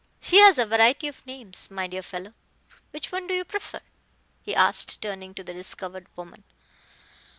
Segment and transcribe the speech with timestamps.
[0.19, 2.33] She has a variety of names, my dear fellow.
[2.89, 3.81] Which one do you prefer?"
[4.41, 6.43] he asked, turning to the discovered woman.